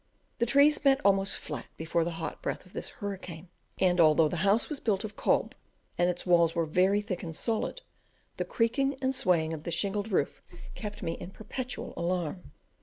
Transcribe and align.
The 0.39 0.47
trees 0.47 0.79
bent 0.79 0.99
almost 1.05 1.37
flat 1.37 1.67
before 1.77 2.03
the 2.03 2.09
hot 2.17 2.41
breath 2.41 2.65
of 2.65 2.73
this 2.73 2.89
hurricane, 2.89 3.49
and 3.79 4.01
although 4.01 4.27
the 4.29 4.37
house 4.37 4.67
was 4.67 4.79
built 4.79 5.03
of 5.03 5.15
cob, 5.15 5.53
and 5.95 6.09
its 6.09 6.25
walls 6.25 6.55
were 6.55 6.65
very 6.65 7.01
thick 7.01 7.21
and 7.21 7.35
solid, 7.35 7.83
the 8.37 8.45
creaking 8.45 8.97
and 8.99 9.13
swaying 9.13 9.53
of 9.53 9.63
the 9.63 9.69
shingled 9.69 10.11
roof 10.11 10.41
kept 10.73 11.03
me 11.03 11.11
in 11.19 11.29
perpetual 11.29 11.93
alarm. 11.95 12.51